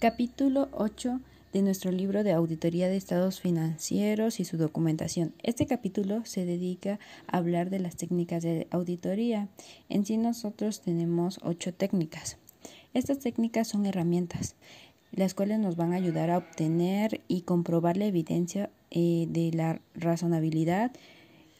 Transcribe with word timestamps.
Capítulo 0.00 0.68
8 0.74 1.18
de 1.52 1.60
nuestro 1.60 1.90
libro 1.90 2.22
de 2.22 2.30
Auditoría 2.30 2.88
de 2.88 2.96
Estados 2.96 3.40
Financieros 3.40 4.38
y 4.38 4.44
su 4.44 4.56
documentación. 4.56 5.34
Este 5.42 5.66
capítulo 5.66 6.24
se 6.24 6.46
dedica 6.46 7.00
a 7.26 7.38
hablar 7.38 7.68
de 7.68 7.80
las 7.80 7.96
técnicas 7.96 8.44
de 8.44 8.68
auditoría. 8.70 9.48
En 9.88 10.06
sí 10.06 10.16
nosotros 10.16 10.82
tenemos 10.82 11.40
ocho 11.42 11.74
técnicas. 11.74 12.36
Estas 12.94 13.18
técnicas 13.18 13.66
son 13.66 13.86
herramientas, 13.86 14.54
las 15.10 15.34
cuales 15.34 15.58
nos 15.58 15.74
van 15.74 15.92
a 15.92 15.96
ayudar 15.96 16.30
a 16.30 16.38
obtener 16.38 17.20
y 17.26 17.40
comprobar 17.40 17.96
la 17.96 18.04
evidencia 18.04 18.70
eh, 18.92 19.26
de 19.28 19.50
la 19.52 19.80
razonabilidad, 19.96 20.92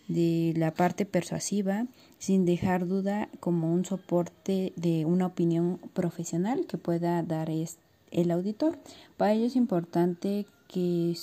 de 0.07 0.55
la 0.57 0.73
parte 0.75 1.07
persuasiva, 1.07 1.89
sin 2.21 2.45
dejar 2.45 2.87
duda 2.87 3.31
como 3.41 3.75
un 3.75 3.85
soporte 3.85 4.73
de 4.77 5.07
una 5.07 5.27
opinión 5.27 5.81
profesional 5.93 6.67
que 6.69 6.79
pueda 6.79 7.21
dar 7.25 7.51
este 7.51 7.88
el 8.11 8.31
auditor. 8.31 8.79
Para 9.17 9.33
ello 9.33 9.47
es 9.47 9.57
importante 9.57 10.47
que, 10.69 11.17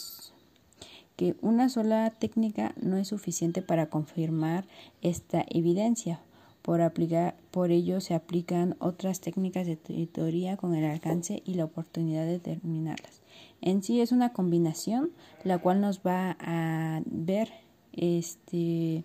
que 1.16 1.36
una 1.42 1.70
sola 1.70 2.12
técnica 2.12 2.74
no 2.82 2.98
es 2.98 3.08
suficiente 3.08 3.62
para 3.62 3.90
confirmar 3.90 4.66
esta 5.02 5.46
evidencia. 5.50 6.20
Por, 6.62 6.82
aplicar, 6.82 7.36
por 7.52 7.70
ello 7.70 8.02
se 8.02 8.16
aplican 8.16 8.76
otras 8.80 9.22
técnicas 9.22 9.68
de 9.68 9.76
teoría 9.76 10.58
con 10.58 10.74
el 10.74 10.84
alcance 10.84 11.44
y 11.46 11.54
la 11.54 11.66
oportunidad 11.66 12.26
de 12.26 12.40
determinarlas. 12.40 13.22
En 13.62 13.84
sí 13.84 14.02
es 14.02 14.12
una 14.12 14.34
combinación 14.34 15.12
la 15.44 15.60
cual 15.60 15.80
nos 15.80 16.00
va 16.00 16.38
a 16.40 17.02
ver, 17.06 17.52
este, 17.94 19.04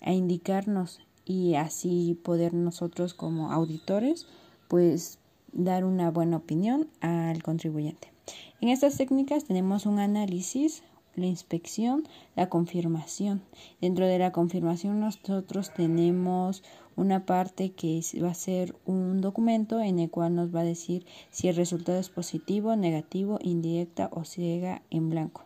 a 0.00 0.12
indicarnos 0.12 1.00
y 1.26 1.56
así 1.56 2.18
poder 2.22 2.54
nosotros 2.54 3.12
como 3.12 3.52
auditores 3.52 4.26
pues 4.68 5.18
dar 5.54 5.84
una 5.84 6.10
buena 6.10 6.36
opinión 6.36 6.88
al 7.00 7.42
contribuyente. 7.42 8.12
En 8.60 8.68
estas 8.68 8.96
técnicas 8.96 9.44
tenemos 9.44 9.86
un 9.86 9.98
análisis, 9.98 10.82
la 11.16 11.26
inspección, 11.26 12.04
la 12.34 12.48
confirmación. 12.48 13.42
Dentro 13.80 14.06
de 14.06 14.18
la 14.18 14.32
confirmación 14.32 15.00
nosotros 15.00 15.72
tenemos 15.72 16.62
una 16.96 17.26
parte 17.26 17.72
que 17.72 18.00
va 18.22 18.30
a 18.30 18.34
ser 18.34 18.74
un 18.84 19.20
documento 19.20 19.80
en 19.80 19.98
el 19.98 20.10
cual 20.10 20.34
nos 20.34 20.54
va 20.54 20.60
a 20.60 20.64
decir 20.64 21.06
si 21.30 21.48
el 21.48 21.56
resultado 21.56 21.98
es 21.98 22.08
positivo, 22.08 22.76
negativo, 22.76 23.38
indirecta 23.42 24.08
o 24.12 24.24
ciega 24.24 24.82
en 24.90 25.10
blanco. 25.10 25.44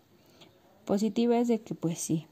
Positiva 0.84 1.39
es 1.39 1.48
de 1.48 1.61
que 1.61 1.75
pues 1.75 1.98
sí, 1.98 2.27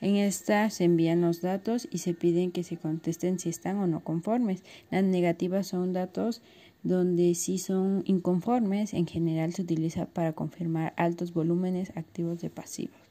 en 0.00 0.16
esta 0.16 0.70
se 0.70 0.84
envían 0.84 1.20
los 1.20 1.40
datos 1.40 1.88
y 1.90 1.98
se 1.98 2.14
piden 2.14 2.52
que 2.52 2.62
se 2.62 2.76
contesten 2.76 3.38
si 3.38 3.48
están 3.48 3.78
o 3.78 3.86
no 3.86 4.00
conformes. 4.00 4.62
Las 4.90 5.04
negativas 5.04 5.66
son 5.66 5.92
datos 5.92 6.42
donde 6.82 7.34
sí 7.34 7.58
son 7.58 8.02
inconformes, 8.06 8.94
en 8.94 9.06
general 9.06 9.52
se 9.52 9.62
utiliza 9.62 10.06
para 10.06 10.32
confirmar 10.32 10.94
altos 10.96 11.32
volúmenes 11.32 11.90
activos 11.96 12.40
de 12.40 12.50
pasivos 12.50 13.08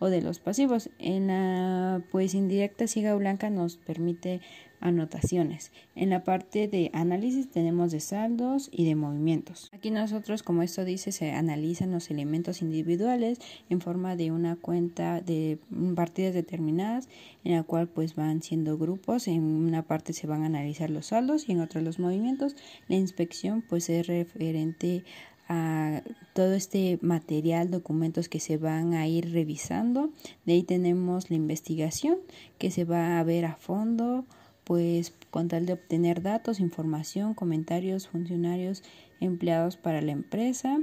o 0.00 0.10
de 0.10 0.22
los 0.22 0.40
pasivos. 0.40 0.90
En 0.98 1.28
la 1.28 2.02
pues 2.10 2.34
indirecta 2.34 2.88
ciega 2.88 3.14
blanca 3.14 3.50
nos 3.50 3.76
permite 3.76 4.40
anotaciones. 4.80 5.72
En 5.94 6.10
la 6.10 6.24
parte 6.24 6.66
de 6.66 6.90
análisis 6.94 7.50
tenemos 7.50 7.92
de 7.92 8.00
saldos 8.00 8.70
y 8.72 8.86
de 8.86 8.94
movimientos. 8.94 9.68
Aquí 9.72 9.90
nosotros, 9.90 10.42
como 10.42 10.62
esto 10.62 10.84
dice, 10.84 11.12
se 11.12 11.32
analizan 11.32 11.92
los 11.92 12.10
elementos 12.10 12.62
individuales 12.62 13.38
en 13.68 13.80
forma 13.80 14.16
de 14.16 14.32
una 14.32 14.56
cuenta 14.56 15.20
de 15.20 15.58
partidas 15.94 16.34
determinadas 16.34 17.08
en 17.44 17.52
la 17.52 17.62
cual 17.62 17.88
pues 17.88 18.14
van 18.14 18.42
siendo 18.42 18.78
grupos. 18.78 19.28
En 19.28 19.42
una 19.42 19.82
parte 19.82 20.12
se 20.12 20.26
van 20.26 20.42
a 20.42 20.46
analizar 20.46 20.90
los 20.90 21.06
saldos 21.06 21.48
y 21.48 21.52
en 21.52 21.60
otra 21.60 21.82
los 21.82 21.98
movimientos. 21.98 22.56
La 22.88 22.96
inspección 22.96 23.62
pues 23.62 23.90
es 23.90 24.06
referente 24.06 25.04
a 25.52 26.04
todo 26.32 26.54
este 26.54 27.00
material, 27.02 27.72
documentos 27.72 28.28
que 28.28 28.38
se 28.38 28.56
van 28.56 28.94
a 28.94 29.08
ir 29.08 29.32
revisando. 29.32 30.10
De 30.46 30.52
ahí 30.52 30.62
tenemos 30.62 31.28
la 31.28 31.34
investigación 31.34 32.18
que 32.56 32.70
se 32.70 32.84
va 32.84 33.18
a 33.18 33.24
ver 33.24 33.44
a 33.44 33.56
fondo, 33.56 34.24
pues 34.62 35.12
con 35.30 35.48
tal 35.48 35.66
de 35.66 35.72
obtener 35.72 36.22
datos, 36.22 36.60
información, 36.60 37.34
comentarios, 37.34 38.06
funcionarios 38.06 38.84
empleados 39.18 39.76
para 39.76 40.00
la 40.00 40.12
empresa. 40.12 40.78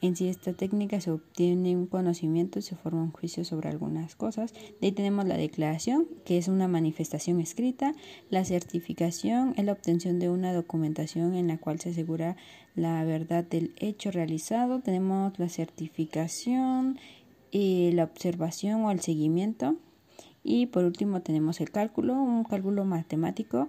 En 0.00 0.16
sí 0.16 0.28
esta 0.28 0.52
técnica 0.52 1.00
se 1.00 1.10
obtiene 1.10 1.76
un 1.76 1.86
conocimiento 1.86 2.60
se 2.60 2.76
forma 2.76 3.02
un 3.02 3.12
juicio 3.12 3.44
sobre 3.44 3.70
algunas 3.70 4.16
cosas. 4.16 4.52
De 4.80 4.88
ahí 4.88 4.92
tenemos 4.92 5.24
la 5.26 5.36
declaración, 5.36 6.06
que 6.24 6.36
es 6.36 6.48
una 6.48 6.68
manifestación 6.68 7.40
escrita. 7.40 7.94
La 8.28 8.44
certificación 8.44 9.54
es 9.56 9.64
la 9.64 9.72
obtención 9.72 10.18
de 10.18 10.28
una 10.28 10.52
documentación 10.52 11.34
en 11.34 11.48
la 11.48 11.58
cual 11.58 11.80
se 11.80 11.90
asegura 11.90 12.36
la 12.74 13.02
verdad 13.04 13.44
del 13.44 13.72
hecho 13.76 14.10
realizado. 14.10 14.80
Tenemos 14.80 15.38
la 15.38 15.48
certificación, 15.48 16.98
y 17.54 17.92
la 17.92 18.02
observación 18.02 18.84
o 18.84 18.90
el 18.90 18.98
seguimiento. 18.98 19.76
Y 20.42 20.66
por 20.66 20.84
último 20.84 21.22
tenemos 21.22 21.60
el 21.60 21.70
cálculo, 21.70 22.14
un 22.14 22.42
cálculo 22.42 22.84
matemático 22.84 23.68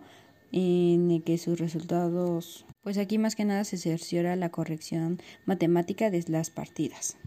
en 0.52 1.12
el 1.12 1.24
que 1.24 1.38
sus 1.38 1.60
resultados, 1.60 2.66
pues 2.82 2.98
aquí 2.98 3.18
más 3.18 3.36
que 3.36 3.46
nada 3.46 3.64
se 3.64 3.78
cerciora 3.78 4.36
la 4.36 4.50
corrección 4.50 5.22
matemática 5.46 6.10
de 6.10 6.24
las 6.28 6.50
partidas. 6.50 7.18